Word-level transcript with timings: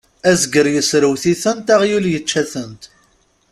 Azger 0.31 0.65
yesserwet-itent, 0.75 1.67
aɣyul 1.75 2.05
yečča-tent. 2.13 2.83